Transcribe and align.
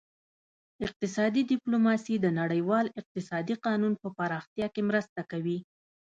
اقتصادي 0.85 1.41
ډیپلوماسي 1.51 2.15
د 2.19 2.25
نړیوال 2.39 2.85
اقتصادي 2.99 3.55
قانون 3.65 3.93
په 4.01 4.07
پراختیا 4.17 4.67
کې 4.73 4.81
مرسته 4.89 5.21
کوي 5.31 5.57